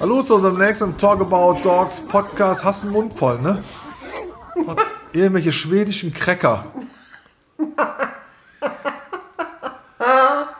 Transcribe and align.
Hallo 0.00 0.22
zu 0.22 0.34
unserem 0.34 0.58
nächsten 0.58 0.98
Talk 0.98 1.20
About 1.20 1.60
Dogs 1.62 2.00
Podcast. 2.00 2.64
Hast 2.64 2.82
du 2.82 2.88
den 2.88 2.92
Mund 2.92 3.14
voll, 3.14 3.38
ne? 3.40 3.62
Irgendwelche 5.12 5.52
schwedischen 5.52 6.12
Cracker. 6.12 6.66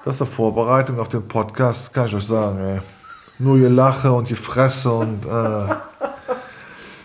Das 0.05 0.15
ist 0.15 0.21
der 0.21 0.27
Vorbereitung 0.27 1.01
auf 1.01 1.09
den 1.09 1.27
Podcast, 1.27 1.95
kann 1.95 2.07
ich 2.07 2.15
euch 2.15 2.27
sagen. 2.27 2.59
Ey. 2.59 2.81
Nur 3.39 3.57
ihr 3.57 3.71
Lache 3.71 4.13
und 4.13 4.31
ihr 4.31 4.37
Fresse 4.37 4.93
und 4.93 5.27
äh, 5.27 5.75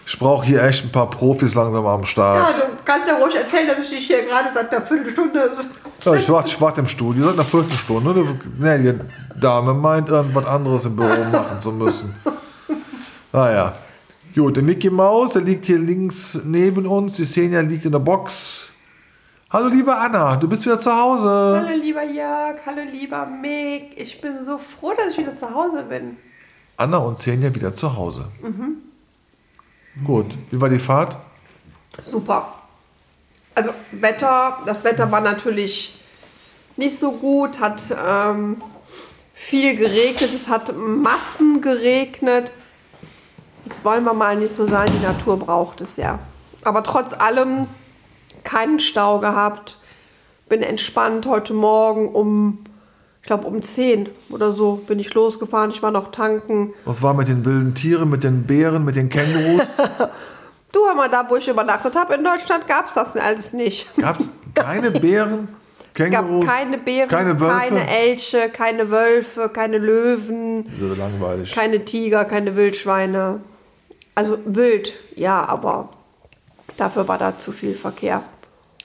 ich 0.06 0.18
brauche 0.18 0.46
hier 0.46 0.64
echt 0.64 0.86
ein 0.86 0.92
paar 0.92 1.10
Profis 1.10 1.54
langsam 1.56 1.86
am 1.86 2.02
Ja, 2.02 2.08
Start. 2.08 2.56
du 2.56 2.78
kannst 2.86 3.08
ja 3.08 3.16
ruhig 3.18 3.36
erzählen, 3.36 3.68
dass 3.68 3.80
ich 3.80 3.90
dich 3.90 4.08
hier 4.08 4.26
gerade 4.26 4.50
seit 4.54 4.74
einer 4.74 4.86
Viertelstunde. 4.86 5.52
Ja, 6.06 6.14
ich 6.16 6.30
warte 6.30 6.50
ich 6.50 6.78
im 6.78 6.88
Studio 6.88 7.26
seit 7.26 7.34
einer 7.34 7.44
Viertelstunde. 7.44 8.26
Ne, 8.58 8.80
die 8.80 9.40
Dame 9.42 9.74
meint, 9.74 10.08
irgendwas 10.08 10.46
anderes 10.46 10.86
im 10.86 10.96
Büro 10.96 11.26
machen 11.26 11.60
zu 11.60 11.74
müssen. 11.74 12.16
Naja. 13.34 13.74
Gut, 14.34 14.56
der 14.56 14.64
Mickey 14.64 14.90
Maus, 14.90 15.34
der 15.34 15.42
liegt 15.42 15.66
hier 15.66 15.78
links 15.78 16.40
neben 16.46 16.86
uns. 16.88 17.18
Die 17.18 17.26
Senja 17.26 17.60
liegt 17.60 17.84
in 17.84 17.92
der 17.92 18.00
Box. 18.00 18.69
Hallo, 19.52 19.68
liebe 19.68 19.96
Anna, 19.96 20.36
du 20.36 20.48
bist 20.48 20.64
wieder 20.64 20.80
zu 20.80 20.96
Hause. 20.96 21.64
Hallo 21.66 21.76
lieber 21.76 22.04
Jörg, 22.04 22.60
hallo 22.68 22.84
lieber 22.84 23.26
Mick. 23.26 24.00
Ich 24.00 24.22
bin 24.22 24.46
so 24.46 24.60
froh, 24.60 24.94
dass 24.96 25.14
ich 25.14 25.18
wieder 25.18 25.36
zu 25.36 25.52
Hause 25.52 25.82
bin. 25.90 26.18
Anna 26.78 26.98
und 26.98 27.20
Senja 27.20 27.56
wieder 27.56 27.74
zu 27.74 27.96
Hause. 27.96 28.28
Gut, 30.06 30.28
wie 30.52 30.62
war 30.62 30.70
die 30.70 30.78
Fahrt? 30.78 31.18
Super. 32.04 32.54
Also 33.56 33.72
Wetter, 33.92 34.60
das 34.68 34.84
Wetter 34.84 35.12
war 35.12 35.22
natürlich 35.22 36.00
nicht 36.78 37.00
so 37.00 37.14
gut, 37.14 37.60
hat 37.60 37.82
ähm, 38.08 38.62
viel 39.34 39.76
geregnet, 39.76 40.32
es 40.32 40.48
hat 40.48 40.76
Massen 40.78 41.60
geregnet. 41.62 42.54
Jetzt 43.66 43.84
wollen 43.84 44.04
wir 44.04 44.14
mal 44.14 44.36
nicht 44.36 44.54
so 44.54 44.68
sein, 44.68 44.92
die 44.96 45.04
Natur 45.04 45.40
braucht 45.40 45.82
es 45.82 45.96
ja. 45.96 46.20
Aber 46.64 46.84
trotz 46.84 47.14
allem 47.14 47.66
keinen 48.44 48.80
Stau 48.80 49.20
gehabt, 49.20 49.78
bin 50.48 50.62
entspannt 50.62 51.26
heute 51.28 51.54
Morgen 51.54 52.10
um, 52.10 52.60
ich 53.22 53.28
glaube 53.28 53.48
um 53.48 53.62
10 53.62 54.10
oder 54.30 54.52
so 54.52 54.76
bin 54.88 55.00
ich 55.00 55.14
losgefahren, 55.14 55.70
ich 55.72 55.84
war 55.84 55.92
noch 55.92 56.12
tanken. 56.12 56.74
Was 56.86 57.02
war 57.02 57.14
mit 57.14 57.28
den 57.28 57.46
wilden 57.46 57.76
Tieren, 57.76 58.10
mit 58.10 58.24
den 58.24 58.44
Bären, 58.44 58.84
mit 58.86 58.96
den 58.96 59.10
Kängurus? 59.10 59.68
Du, 60.72 60.86
hör 60.86 60.94
mal, 60.94 61.10
da 61.10 61.28
wo 61.28 61.36
ich 61.36 61.48
übernachtet 61.48 61.96
habe 61.96 62.14
in 62.14 62.24
Deutschland 62.24 62.68
gab 62.68 62.86
es 62.86 62.94
das 62.94 63.18
alles 63.18 63.54
nicht. 63.54 63.90
Gab 63.98 64.20
es 64.20 64.28
keine 64.54 64.92
Bären, 64.92 65.48
Es 65.96 66.12
gab 66.12 66.26
Kängurus? 66.26 66.46
keine 66.46 66.78
Bären, 66.78 67.10
keine 67.10 67.40
Wölfe? 67.40 67.58
keine 67.70 67.90
Elche, 67.90 68.50
keine 68.50 68.92
Wölfe, 68.92 69.50
keine 69.50 69.80
Löwen, 69.80 70.72
So 70.80 70.94
langweilig. 70.94 71.52
keine 71.56 71.84
Tiger, 71.86 72.24
keine 72.26 72.56
Wildschweine. 72.56 73.40
Also 74.14 74.38
wild, 74.46 74.94
ja, 75.16 75.44
aber 75.48 75.90
dafür 76.78 77.08
war 77.08 77.18
da 77.18 77.38
zu 77.38 77.52
viel 77.52 77.74
Verkehr. 77.74 78.22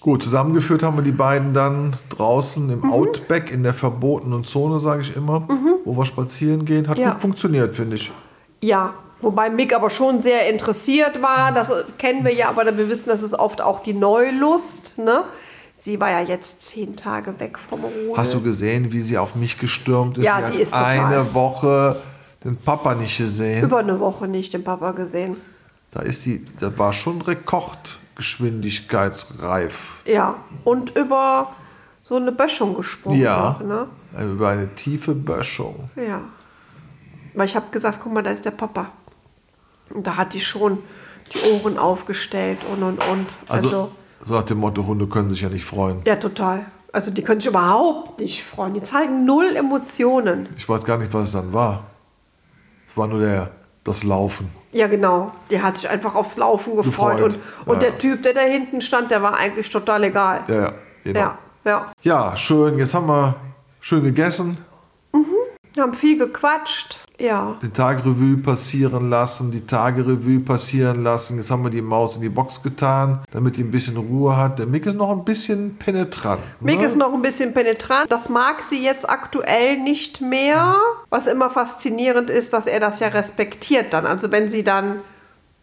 Gut, 0.01 0.23
zusammengeführt 0.23 0.83
haben 0.83 0.97
wir 0.99 1.03
die 1.05 1.13
beiden 1.13 1.55
dann 1.55 1.97
draußen 2.11 2.67
Mhm. 2.67 2.73
im 2.73 2.93
Outback 2.93 3.51
in 3.51 3.63
der 3.63 3.73
verbotenen 3.75 4.45
Zone, 4.45 4.79
sage 4.79 5.03
ich 5.03 5.17
immer, 5.17 5.49
wo 5.85 5.97
wir 5.97 6.05
spazieren 6.05 6.65
gehen. 6.67 6.89
Hat 6.89 6.99
Ja. 6.99 7.13
gut 7.13 7.23
funktioniert, 7.23 7.75
finde 7.75 7.97
ich. 7.97 8.13
Ja, 8.61 8.93
wobei 9.23 9.49
Mick 9.49 9.75
aber 9.75 9.89
schon 9.89 10.21
sehr 10.23 10.51
interessiert 10.51 11.23
war. 11.23 11.53
Das 11.53 11.69
kennen 11.97 12.23
wir 12.25 12.35
ja, 12.35 12.49
aber 12.51 12.65
wir 12.77 12.91
wissen, 12.91 13.09
das 13.09 13.23
ist 13.23 13.33
oft 13.35 13.63
auch 13.63 13.81
die 13.83 13.95
Neulust. 13.95 14.99
Ne? 14.99 15.25
Sie 15.81 15.99
war 16.01 16.11
ja 16.11 16.21
jetzt 16.21 16.63
zehn 16.63 16.97
Tage 16.97 17.39
weg 17.41 17.59
vom 17.59 17.81
Rudel. 17.85 18.13
Hast 18.17 18.35
du 18.35 18.41
gesehen, 18.43 18.93
wie 18.93 19.01
sie 19.01 19.17
auf 19.19 19.35
mich 19.35 19.59
gestürmt 19.59 20.19
ist? 20.19 20.25
Ja, 20.25 20.47
sie 20.47 20.57
die 20.57 20.63
ist 20.63 20.73
total- 20.73 20.99
eine 21.15 21.35
Woche 21.35 21.97
den 22.43 22.57
Papa 22.57 22.95
nicht 22.95 23.17
gesehen. 23.17 23.65
Über 23.65 23.79
eine 23.79 23.99
Woche 24.01 24.29
nicht 24.29 24.53
den 24.53 24.65
Papa 24.65 24.93
gesehen. 24.93 25.37
Da 25.95 26.01
ist 26.03 26.25
die, 26.27 26.45
das 26.61 26.77
war 26.79 26.93
schon 26.93 27.21
rekordgeschwindigkeitsreif. 27.23 29.79
Ja, 30.05 30.35
und 30.65 30.95
über 30.97 31.53
so 32.03 32.17
eine 32.17 32.33
Böschung 32.33 32.75
gesprungen. 32.75 33.21
Ja. 33.21 33.57
Noch, 33.61 33.67
ne? 33.67 33.87
Über 34.25 34.49
eine 34.51 34.75
tiefe 34.75 35.15
Böschung. 35.15 35.89
Ja. 35.97 36.21
Weil 37.35 37.47
ich 37.47 37.57
habe 37.57 37.67
gesagt, 37.71 38.01
guck 38.03 38.13
mal, 38.13 38.23
da 38.23 38.31
ist 38.31 38.45
der 38.45 38.51
Papa. 38.53 38.89
Und 39.91 40.07
da 40.07 40.17
hat 40.17 40.35
die 40.35 40.41
schon 40.41 40.79
die 41.33 41.39
Ohren 41.53 41.79
aufgestellt 41.79 42.59
und 42.71 42.83
und 42.83 42.99
und. 43.09 43.27
Also, 43.49 43.69
Also, 43.69 43.91
so 44.27 44.35
nach 44.35 44.43
dem 44.43 44.59
Motto, 44.59 44.85
Hunde 44.87 45.07
können 45.07 45.31
sich 45.31 45.41
ja 45.43 45.49
nicht 45.49 45.65
freuen. 45.65 46.03
ja, 46.05 46.17
total. 46.17 46.67
Also 46.93 47.11
die 47.11 47.23
können 47.23 47.41
sich 47.41 47.51
überhaupt 47.51 48.21
nicht 48.21 48.45
freuen. 48.45 48.75
Die 48.75 48.83
zeigen 48.83 49.25
null 49.25 49.57
Emotionen. 49.57 50.49
Ich 50.57 50.69
weiß 50.69 50.85
gar 50.85 50.97
nicht, 50.97 51.13
was 51.13 51.27
es 51.27 51.33
dann 51.33 51.53
war. 51.53 51.83
Es 52.87 52.97
war 52.97 53.09
nur 53.09 53.19
der, 53.19 53.51
das 53.85 54.03
Laufen. 54.03 54.51
Ja, 54.73 54.87
genau. 54.89 55.31
Die 55.51 55.61
hat 55.63 55.77
sich 55.77 55.89
einfach 55.89 56.15
aufs 56.15 56.37
Laufen 56.37 56.77
gefreut. 56.77 57.19
Gefreut. 57.19 57.39
Und, 57.67 57.69
und 57.69 57.83
Ja. 57.83 57.91
der 57.91 57.99
Typ, 57.99 58.23
der 58.23 58.35
da 58.35 58.41
hinten 58.41 58.81
stand, 58.81 59.11
der 59.11 59.23
war 59.23 59.37
eigentlich 59.37 59.69
total 59.71 60.05
egal. 60.05 60.43
Ja, 60.49 60.55
ja, 60.55 60.73
genau. 61.05 61.21
ja. 61.21 61.39
ja. 61.65 61.93
Ja, 62.03 62.37
schön. 62.37 62.79
Jetzt 62.79 62.95
haben 62.95 63.07
wir 63.07 63.35
schön 63.81 64.03
gegessen, 64.03 64.59
Wir 65.75 65.83
haben 65.83 65.93
viel 65.95 66.19
gequatscht. 66.19 66.99
Ja. 67.19 67.57
den 67.63 67.73
Tag 67.73 68.05
Revue 68.05 68.39
passieren 68.39 69.09
lassen, 69.09 69.53
die 69.53 69.65
Tage 69.67 70.05
Revue 70.05 70.41
passieren 70.41 71.05
lassen. 71.05 71.37
Jetzt 71.37 71.51
haben 71.51 71.63
wir 71.63 71.71
die 71.71 71.83
Maus 71.83 72.17
in 72.17 72.23
die 72.23 72.29
Box 72.29 72.61
getan, 72.63 73.21
damit 73.31 73.57
die 73.57 73.63
ein 73.63 73.71
bisschen 73.71 73.97
Ruhe 73.97 74.37
hat. 74.37 74.59
Der 74.59 74.67
Mick 74.67 74.85
ist 74.85 74.97
noch 74.97 75.11
ein 75.11 75.25
bisschen 75.25 75.77
penetrant. 75.77 76.41
Mick 76.61 76.81
ne? 76.81 76.87
ist 76.87 76.97
noch 76.97 77.15
ein 77.15 77.23
bisschen 77.23 77.55
penetrant. 77.55 78.11
Das 78.11 78.29
mag 78.29 78.63
sie 78.63 78.83
jetzt 78.83 79.09
aktuell 79.09 79.81
nicht 79.81 80.21
mehr. 80.21 80.77
Was 81.09 81.29
immer 81.29 81.51
faszinierend 81.51 82.31
ist, 82.31 82.53
dass 82.53 82.67
er 82.67 82.81
das 82.81 82.99
ja 82.99 83.09
respektiert 83.09 83.93
dann. 83.93 84.07
Also 84.07 84.33
wenn 84.33 84.51
sie 84.51 84.65
dann, 84.65 84.97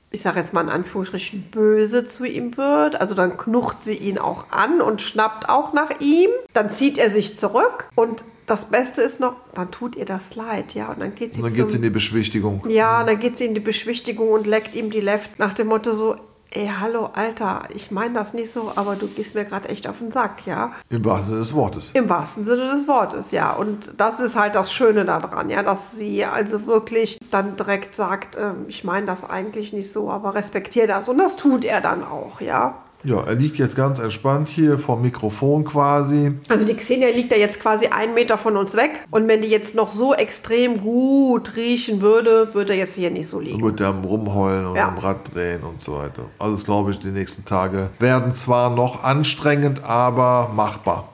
ich 0.10 0.22
sage 0.22 0.40
jetzt 0.40 0.54
mal 0.54 0.62
in 0.62 0.70
Anführungsstrichen, 0.70 1.50
böse 1.52 2.08
zu 2.08 2.24
ihm 2.24 2.56
wird, 2.56 2.96
also 3.00 3.14
dann 3.14 3.36
knucht 3.36 3.84
sie 3.84 3.96
ihn 3.96 4.18
auch 4.18 4.46
an 4.52 4.80
und 4.80 5.02
schnappt 5.02 5.50
auch 5.50 5.74
nach 5.74 6.00
ihm. 6.00 6.30
Dann 6.54 6.72
zieht 6.72 6.98
er 6.98 7.10
sich 7.10 7.38
zurück 7.38 7.90
und 7.96 8.24
das 8.52 8.66
Beste 8.66 9.02
ist 9.02 9.22
noch, 9.22 9.36
dann 9.56 9.72
tut 9.72 9.96
ihr 9.96 10.06
das 10.06 10.36
leid, 10.36 10.74
ja. 10.74 10.90
Und 10.90 11.00
dann 11.00 11.16
geht 11.16 11.34
sie 11.34 11.40
Und 11.40 11.46
dann 11.46 11.52
zum, 11.52 11.58
geht 11.58 11.68
es 11.70 11.74
in 11.76 11.82
die 11.82 11.90
Beschwichtigung. 11.90 12.64
ja, 12.70 13.04
dann 13.04 13.18
geht 13.20 13.38
sie 13.38 13.46
in 13.46 13.54
die 13.54 13.62
Beschwichtigung 13.62 14.30
und 14.30 14.46
leckt 14.46 14.76
ihm 14.76 14.92
die 14.92 15.00
Left 15.00 15.40
nach 15.40 15.54
dem 15.54 15.68
Motto 15.68 15.96
so, 15.96 16.18
ey, 16.54 16.70
hallo, 16.82 17.10
Alter, 17.14 17.64
ich 17.74 17.92
meine 17.92 18.14
das 18.14 18.34
nicht 18.34 18.52
so, 18.52 18.74
aber 18.76 18.98
du 18.98 19.08
gehst 19.08 19.36
mir 19.36 19.46
gerade 19.46 19.70
echt 19.70 19.88
auf 19.88 20.00
den 20.00 20.12
Sack, 20.12 20.46
ja. 20.46 20.74
Im 20.90 21.06
wahrsten 21.06 21.28
Sinne 21.30 21.40
des 21.40 21.54
Wortes. 21.56 21.92
Im 21.94 22.10
wahrsten 22.10 22.46
Sinne 22.46 22.70
des 22.72 22.90
Wortes, 22.90 23.32
ja. 23.32 23.54
Und 23.54 23.94
das 23.98 24.20
ist 24.20 24.36
halt 24.36 24.56
das 24.56 24.74
Schöne 24.74 25.06
daran, 25.06 25.50
ja, 25.50 25.64
dass 25.64 25.94
sie 25.94 26.26
also 26.26 26.66
wirklich 26.66 27.18
dann 27.32 27.56
direkt 27.56 27.96
sagt, 27.96 28.36
ähm, 28.38 28.66
ich 28.68 28.84
meine 28.84 29.06
das 29.06 29.28
eigentlich 29.30 29.72
nicht 29.72 29.90
so, 29.90 30.12
aber 30.12 30.36
respektiere 30.36 30.88
das. 30.88 31.08
Und 31.08 31.20
das 31.20 31.38
tut 31.38 31.64
er 31.64 31.80
dann 31.80 32.04
auch, 32.04 32.42
ja. 32.42 32.76
Ja, 33.04 33.22
er 33.24 33.34
liegt 33.36 33.58
jetzt 33.58 33.76
ganz 33.76 34.00
entspannt 34.00 34.48
hier 34.48 34.78
vom 34.78 35.02
Mikrofon 35.02 35.64
quasi. 35.66 36.34
Also 36.50 36.66
die 36.66 36.76
Xenia 36.76 37.10
liegt 37.10 37.32
ja 37.32 37.38
jetzt 37.38 37.60
quasi 37.60 37.88
einen 37.88 38.14
Meter 38.14 38.38
von 38.38 38.56
uns 38.58 38.76
weg. 38.76 38.92
Und 39.10 39.28
wenn 39.28 39.42
die 39.42 39.48
jetzt 39.48 39.74
noch 39.76 39.92
so 39.92 40.14
extrem 40.14 40.82
gut 40.82 41.56
riechen 41.56 42.02
würde, 42.02 42.54
würde 42.54 42.74
er 42.74 42.80
jetzt 42.80 42.94
hier 42.96 43.10
nicht 43.10 43.28
so 43.28 43.40
liegen. 43.40 43.62
wird 43.64 43.80
er 43.82 43.88
am 43.88 44.04
Rumheulen 44.04 44.68
und 44.68 44.76
Ja. 44.76 44.88
am 44.90 44.98
Rad 45.00 45.34
drehen 45.34 45.62
und 45.64 45.82
so 45.82 45.94
weiter. 45.98 46.26
Also 46.38 46.56
das 46.58 46.66
glaube 46.66 46.92
ich, 46.92 47.00
die 47.00 47.08
nächsten 47.10 47.44
Tage 47.46 47.90
werden 47.98 48.34
zwar 48.34 48.70
noch 48.70 49.04
anstrengend, 49.04 49.84
aber 49.84 50.52
machbar. 50.56 51.10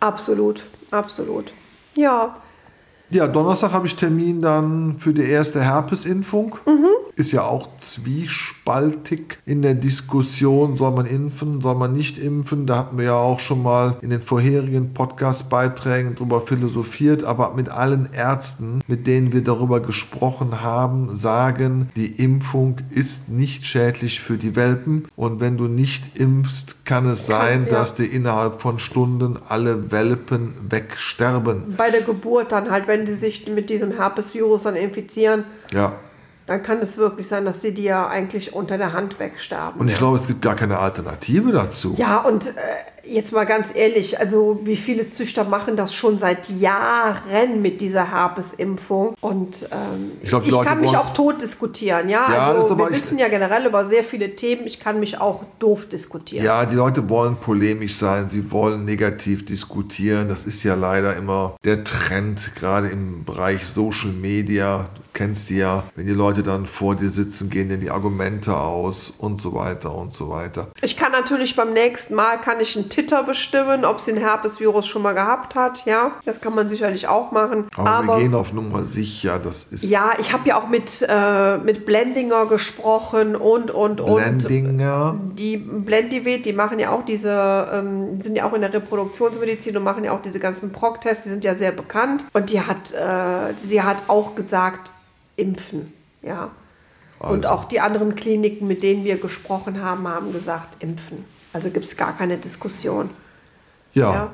Absolut, 0.00 0.62
absolut. 0.90 1.52
Ja, 1.96 2.36
Ja, 3.08 3.26
Donnerstag 3.28 3.72
habe 3.72 3.86
ich 3.86 3.94
Termin 3.94 4.42
dann 4.42 4.96
für 4.98 5.12
die 5.12 5.22
erste 5.30 5.62
Herpesimpfung. 5.62 6.56
Ist 7.16 7.32
ja 7.32 7.44
auch 7.44 7.68
zwiespaltig 7.78 9.38
in 9.46 9.62
der 9.62 9.72
Diskussion, 9.72 10.76
soll 10.76 10.90
man 10.90 11.06
impfen, 11.06 11.62
soll 11.62 11.74
man 11.74 11.94
nicht 11.94 12.18
impfen. 12.18 12.66
Da 12.66 12.76
hatten 12.76 12.98
wir 12.98 13.06
ja 13.06 13.14
auch 13.16 13.40
schon 13.40 13.62
mal 13.62 13.96
in 14.02 14.10
den 14.10 14.20
vorherigen 14.20 14.92
Podcast-Beiträgen 14.92 16.14
drüber 16.14 16.42
philosophiert, 16.42 17.24
aber 17.24 17.54
mit 17.54 17.70
allen 17.70 18.12
Ärzten, 18.12 18.80
mit 18.86 19.06
denen 19.06 19.32
wir 19.32 19.42
darüber 19.42 19.80
gesprochen 19.80 20.60
haben, 20.60 21.16
sagen, 21.16 21.88
die 21.96 22.22
Impfung 22.22 22.82
ist 22.90 23.30
nicht 23.30 23.64
schädlich 23.64 24.20
für 24.20 24.36
die 24.36 24.54
Welpen. 24.54 25.06
Und 25.16 25.40
wenn 25.40 25.56
du 25.56 25.68
nicht 25.68 26.20
impfst, 26.20 26.84
kann 26.84 27.06
es 27.06 27.24
sein, 27.24 27.64
ja. 27.64 27.72
dass 27.72 27.94
dir 27.94 28.04
innerhalb 28.04 28.60
von 28.60 28.78
Stunden 28.78 29.38
alle 29.48 29.90
Welpen 29.90 30.54
wegsterben. 30.68 31.74
bei 31.78 31.90
der 31.90 32.02
Geburt 32.02 32.52
dann 32.52 32.70
halt, 32.70 32.86
wenn 32.88 33.06
sie 33.06 33.14
sich 33.16 33.48
mit 33.48 33.70
diesem 33.70 33.92
Herpesvirus 33.92 34.64
dann 34.64 34.76
infizieren, 34.76 35.44
Ja. 35.72 35.94
Dann 36.46 36.62
kann 36.62 36.78
es 36.80 36.96
wirklich 36.96 37.26
sein, 37.26 37.44
dass 37.44 37.60
sie 37.60 37.74
dir 37.74 38.06
eigentlich 38.08 38.54
unter 38.54 38.78
der 38.78 38.92
Hand 38.92 39.18
wegsterben. 39.18 39.80
Und 39.80 39.88
ich 39.88 39.96
glaube, 39.96 40.18
es 40.18 40.26
gibt 40.26 40.42
gar 40.42 40.54
keine 40.54 40.78
Alternative 40.78 41.52
dazu. 41.52 41.94
ja, 41.98 42.18
und 42.18 42.46
äh, 42.46 42.52
jetzt 43.08 43.32
mal 43.32 43.46
ganz 43.46 43.74
ehrlich, 43.74 44.18
also 44.18 44.60
wie 44.64 44.76
viele 44.76 45.10
Züchter 45.10 45.44
machen 45.44 45.76
das 45.76 45.94
schon 45.94 46.18
seit 46.18 46.48
Jahren 46.50 47.62
mit 47.62 47.80
dieser 47.80 48.10
Herpesimpfung? 48.10 49.14
Und 49.20 49.68
ähm, 49.72 50.12
Ich 50.22 50.28
glaub, 50.28 50.44
ich 50.44 50.50
Leute 50.50 50.68
kann 50.68 50.80
mich 50.80 50.96
auch 50.96 51.12
tot 51.12 51.40
diskutieren, 51.42 52.08
ja. 52.08 52.26
Ja, 52.30 52.52
also 52.52 52.78
wir 52.78 52.90
wissen 52.90 53.18
ja 53.18 53.28
generell 53.28 53.66
über 53.66 53.88
sehr 53.88 54.04
viele 54.04 54.36
Themen. 54.36 54.66
Ich 54.66 54.80
kann 54.80 55.00
mich 55.00 55.20
auch 55.20 55.44
doof 55.58 55.88
diskutieren. 55.88 56.44
Ja, 56.44 56.64
die 56.66 56.74
Leute 56.76 57.08
wollen 57.08 57.36
polemisch 57.36 57.96
sein, 57.96 58.28
sie 58.28 58.50
wollen 58.50 58.84
negativ 58.84 59.44
diskutieren. 59.46 60.28
Das 60.28 60.44
ist 60.44 60.62
ja 60.62 60.74
leider 60.74 61.16
immer 61.16 61.56
der 61.64 61.84
Trend, 61.84 62.52
gerade 62.56 62.88
im 62.88 63.24
Bereich 63.24 63.66
Social 63.66 64.12
Media. 64.12 64.88
Kennst 65.16 65.48
die 65.48 65.56
ja, 65.56 65.84
wenn 65.94 66.06
die 66.06 66.12
Leute 66.12 66.42
dann 66.42 66.66
vor 66.66 66.94
dir 66.94 67.08
sitzen, 67.08 67.48
gehen 67.48 67.70
denn 67.70 67.80
die 67.80 67.90
Argumente 67.90 68.54
aus 68.54 69.14
und 69.16 69.40
so 69.40 69.54
weiter 69.54 69.94
und 69.94 70.12
so 70.12 70.28
weiter. 70.28 70.68
Ich 70.82 70.98
kann 70.98 71.10
natürlich 71.10 71.56
beim 71.56 71.72
nächsten 71.72 72.14
Mal 72.14 72.38
kann 72.38 72.60
ich 72.60 72.76
einen 72.76 72.90
Titter 72.90 73.22
bestimmen, 73.22 73.86
ob 73.86 74.02
sie 74.02 74.12
ein 74.12 74.18
Herpesvirus 74.18 74.86
schon 74.86 75.00
mal 75.00 75.14
gehabt 75.14 75.54
hat. 75.54 75.86
Ja, 75.86 76.12
das 76.26 76.42
kann 76.42 76.54
man 76.54 76.68
sicherlich 76.68 77.08
auch 77.08 77.32
machen. 77.32 77.64
Aber, 77.76 78.18
wir 78.18 78.24
gehen 78.24 78.34
auf 78.34 78.52
Nummer 78.52 78.82
sicher, 78.82 79.40
das 79.42 79.64
ist 79.64 79.84
ja, 79.84 80.10
ich 80.20 80.34
habe 80.34 80.46
ja 80.50 80.60
auch 80.60 80.68
mit, 80.68 81.06
äh, 81.08 81.56
mit 81.56 81.86
Blendinger 81.86 82.44
gesprochen 82.44 83.36
und 83.36 83.70
und 83.70 84.02
und. 84.02 84.46
Blendinger. 84.46 85.18
Die 85.32 85.56
Blendivet, 85.56 86.44
die 86.44 86.52
machen 86.52 86.78
ja 86.78 86.90
auch 86.90 87.06
diese, 87.06 87.70
ähm, 87.72 88.20
sind 88.20 88.36
ja 88.36 88.44
auch 88.44 88.52
in 88.52 88.60
der 88.60 88.74
Reproduktionsmedizin 88.74 89.78
und 89.78 89.82
machen 89.82 90.04
ja 90.04 90.12
auch 90.12 90.20
diese 90.20 90.40
ganzen 90.40 90.72
Proc-Tests, 90.72 91.24
die 91.24 91.30
sind 91.30 91.42
ja 91.42 91.54
sehr 91.54 91.72
bekannt. 91.72 92.26
Und 92.34 92.52
die 92.52 92.60
hat, 92.60 92.92
äh, 92.92 93.54
sie 93.66 93.82
hat 93.82 94.02
auch 94.08 94.34
gesagt, 94.34 94.90
impfen, 95.36 95.92
ja. 96.22 96.50
Und 97.18 97.46
Also. 97.46 97.48
auch 97.48 97.64
die 97.64 97.80
anderen 97.80 98.14
Kliniken, 98.14 98.66
mit 98.66 98.82
denen 98.82 99.04
wir 99.04 99.16
gesprochen 99.16 99.82
haben, 99.82 100.06
haben 100.06 100.32
gesagt, 100.32 100.82
impfen. 100.82 101.24
Also 101.52 101.70
gibt 101.70 101.86
es 101.86 101.96
gar 101.96 102.14
keine 102.16 102.36
Diskussion. 102.36 103.08
Ja. 103.94 104.12
Ja. 104.12 104.30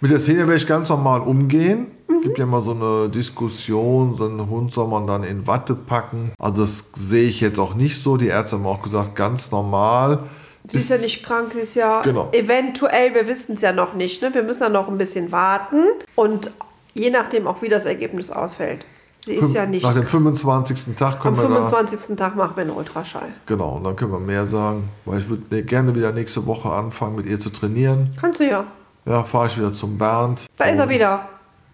Mit 0.00 0.10
der 0.12 0.20
Szene 0.20 0.40
werde 0.40 0.56
ich 0.56 0.66
ganz 0.66 0.88
normal 0.88 1.22
umgehen. 1.22 1.88
Mhm. 2.06 2.20
Gibt 2.22 2.38
ja 2.38 2.44
immer 2.44 2.62
so 2.62 2.70
eine 2.72 3.08
Diskussion, 3.08 4.14
so 4.16 4.26
einen 4.26 4.48
Hund 4.48 4.72
soll 4.72 4.86
man 4.86 5.06
dann 5.06 5.24
in 5.24 5.46
Watte 5.48 5.74
packen. 5.74 6.30
Also 6.38 6.64
das 6.64 6.84
sehe 6.94 7.26
ich 7.28 7.40
jetzt 7.40 7.58
auch 7.58 7.74
nicht 7.74 8.00
so. 8.00 8.16
Die 8.16 8.28
Ärzte 8.28 8.56
haben 8.56 8.66
auch 8.66 8.82
gesagt, 8.82 9.16
ganz 9.16 9.50
normal. 9.50 10.20
Sie 10.68 10.78
ist 10.78 10.90
ja 10.90 10.98
nicht 10.98 11.24
krank, 11.24 11.52
sie 11.54 11.60
ist 11.60 11.74
ja 11.74 12.02
Genau. 12.02 12.28
eventuell, 12.32 13.14
wir 13.14 13.26
wissen 13.26 13.54
es 13.54 13.62
ja 13.62 13.72
noch 13.72 13.94
nicht. 13.94 14.20
Ne? 14.22 14.32
Wir 14.34 14.42
müssen 14.42 14.62
ja 14.64 14.68
noch 14.68 14.88
ein 14.88 14.98
bisschen 14.98 15.32
warten 15.32 15.82
und 16.14 16.50
je 16.94 17.10
nachdem 17.10 17.46
auch, 17.46 17.62
wie 17.62 17.68
das 17.68 17.84
Ergebnis 17.86 18.30
ausfällt. 18.30 18.84
Sie 19.26 19.34
ist 19.34 19.52
ja 19.54 19.66
nicht 19.66 19.82
Nach 19.82 19.92
dem 19.92 20.04
25. 20.06 20.94
Tag 20.96 21.14
Am 21.16 21.34
können 21.34 21.36
wir 21.36 21.48
da, 21.48 21.66
25. 21.66 22.16
Tag 22.16 22.36
machen 22.36 22.52
wir 22.54 22.62
einen 22.62 22.70
Ultraschall. 22.70 23.28
genau, 23.44 23.70
und 23.70 23.82
dann 23.84 23.96
können 23.96 24.12
wir 24.12 24.20
mehr 24.20 24.46
sagen, 24.46 24.88
weil 25.04 25.18
ich 25.20 25.28
würde 25.28 25.64
gerne 25.64 25.94
wieder 25.96 26.12
nächste 26.12 26.46
Woche 26.46 26.70
anfangen, 26.70 27.16
mit 27.16 27.26
ihr 27.26 27.40
zu 27.40 27.50
trainieren. 27.50 28.14
Kannst 28.20 28.38
du 28.38 28.48
ja. 28.48 28.62
Ja, 29.04 29.24
fahre 29.24 29.48
ich 29.48 29.58
wieder 29.58 29.72
zum 29.72 29.98
Bernd. 29.98 30.46
Da 30.56 30.66
ist 30.66 30.78
er 30.78 30.88
wieder. 30.88 31.28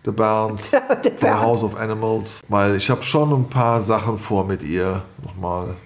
Der 0.06 0.12
Bernd. 0.12 0.60
Der 0.72 0.96
der 0.96 1.10
Bernd. 1.10 1.40
House 1.42 1.62
of 1.62 1.76
Animals. 1.76 2.40
Weil 2.48 2.76
ich 2.76 2.88
habe 2.90 3.02
schon 3.02 3.30
ein 3.32 3.48
paar 3.48 3.80
Sachen 3.82 4.18
vor 4.18 4.44
mit 4.46 4.62
ihr. 4.62 5.02
Nochmal. 5.22 5.76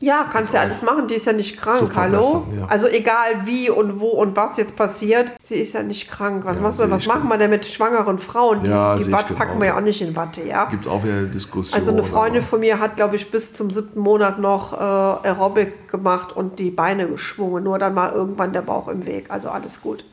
Ja, 0.00 0.28
kannst 0.30 0.54
ja 0.54 0.60
alles 0.60 0.80
machen. 0.82 1.08
Die 1.08 1.14
ist 1.14 1.26
ja 1.26 1.32
nicht 1.32 1.56
krank. 1.60 1.90
Hallo? 1.96 2.46
ja. 2.56 2.66
Also 2.68 2.86
egal 2.86 3.46
wie 3.46 3.68
und 3.68 3.98
wo 3.98 4.08
und 4.08 4.36
was 4.36 4.56
jetzt 4.56 4.76
passiert, 4.76 5.32
sie 5.42 5.56
ist 5.56 5.74
ja 5.74 5.82
nicht 5.82 6.08
krank. 6.08 6.44
Was, 6.44 6.56
Ja, 6.56 6.62
machst 6.62 6.78
du, 6.78 6.88
was 6.88 7.06
machen 7.06 7.28
wir 7.28 7.36
denn 7.36 7.50
mit 7.50 7.66
schwangeren 7.66 8.18
Frauen? 8.18 8.62
Die, 8.62 8.70
Ja, 8.70 8.94
die 8.94 9.02
ich 9.02 9.12
Watte 9.12 9.34
packen 9.34 9.50
genau. 9.50 9.60
wir 9.62 9.66
ja 9.68 9.76
auch 9.76 9.80
nicht 9.80 10.00
in 10.00 10.14
Watte, 10.14 10.46
ja? 10.46 10.66
Gibt 10.66 10.86
auch 10.86 11.02
wieder 11.02 11.14
eine 11.14 11.26
Diskussion. 11.26 11.76
Also 11.78 11.90
eine 11.90 12.04
Freundin 12.04 12.42
von 12.42 12.60
mir 12.60 12.78
hat, 12.78 12.94
glaube 12.96 13.16
ich, 13.16 13.28
bis 13.30 13.52
zum 13.52 13.70
siebten 13.70 13.98
Monat 13.98 14.38
noch 14.38 14.72
äh, 14.72 14.76
Aerobic 14.76 15.88
gemacht 15.88 16.34
und 16.34 16.60
die 16.60 16.70
Beine 16.70 17.08
geschwungen. 17.08 17.64
Nur 17.64 17.80
dann 17.80 17.96
war 17.96 18.14
irgendwann 18.14 18.52
der 18.52 18.62
Bauch 18.62 18.86
im 18.86 19.04
Weg. 19.04 19.26
Also 19.30 19.48
alles 19.48 19.80
gut. 19.80 20.04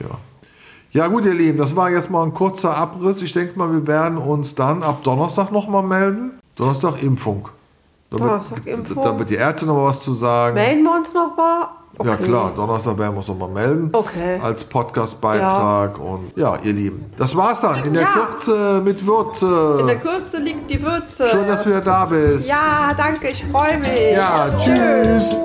Ja. 0.00 0.18
Ja 0.92 1.06
gut, 1.08 1.24
ihr 1.24 1.34
Lieben, 1.34 1.56
das 1.58 1.74
war 1.74 1.90
jetzt 1.90 2.10
mal 2.10 2.22
ein 2.22 2.34
kurzer 2.34 2.76
Abriss. 2.76 3.22
Ich 3.22 3.32
denke 3.32 3.58
mal, 3.58 3.72
wir 3.72 3.86
werden 3.86 4.18
uns 4.18 4.54
dann 4.54 4.82
ab 4.82 5.02
Donnerstag 5.04 5.50
nochmal 5.50 5.82
melden. 5.82 6.32
Donnerstag 6.56 7.02
Impfung. 7.02 7.48
Da 8.12 8.18
wird- 8.18 8.30
Donnerstag 8.30 8.66
Impfung. 8.66 9.04
Da 9.04 9.18
wird 9.18 9.30
die 9.30 9.36
Ärztin 9.36 9.68
noch 9.68 9.84
was 9.86 10.00
zu 10.00 10.12
sagen. 10.12 10.54
Melden 10.54 10.82
wir 10.84 10.94
uns 10.94 11.12
noch 11.14 11.36
mal? 11.36 11.68
Okay. 11.98 12.08
Ja 12.08 12.16
klar, 12.16 12.52
Donnerstag 12.56 12.96
werden 12.98 13.12
wir 13.12 13.18
uns 13.18 13.28
nochmal 13.28 13.48
melden. 13.50 13.90
Okay. 13.92 14.40
Als 14.42 14.64
Podcastbeitrag. 14.64 15.98
Und 15.98 16.32
ja, 16.36 16.56
ihr 16.62 16.72
Lieben, 16.72 17.04
das 17.18 17.36
war's 17.36 17.60
dann. 17.60 17.84
In 17.84 17.92
der 17.92 18.02
Ja. 18.02 18.08
Kürze 18.12 18.80
mit 18.82 19.04
Würze. 19.06 19.76
In 19.80 19.86
der 19.86 19.96
Kürze 19.96 20.38
liegt 20.38 20.70
die 20.70 20.82
Würze. 20.82 21.28
Schön, 21.30 21.46
dass 21.46 21.64
du 21.64 21.68
wieder 21.70 21.80
da 21.82 22.04
bist. 22.06 22.48
Ja, 22.48 22.92
danke, 22.96 23.28
ich 23.28 23.44
freue 23.44 23.78
mich. 23.78 24.14
Ja, 24.14 24.46
tschüss. 24.58 25.36